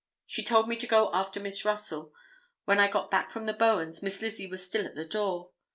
She 0.25 0.43
told 0.43 0.67
me 0.67 0.77
to 0.77 0.87
go 0.87 1.13
after 1.13 1.39
Miss 1.39 1.63
Russell. 1.63 2.11
When 2.65 2.79
I 2.79 2.87
got 2.89 3.11
back 3.11 3.29
from 3.29 3.45
the 3.45 3.53
Bowens, 3.53 4.01
Miss 4.01 4.19
Lizzie 4.19 4.47
was 4.47 4.65
still 4.65 4.87
at 4.87 4.95
the 4.95 5.05
door. 5.05 5.51